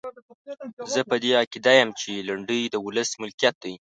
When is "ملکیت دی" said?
3.21-3.73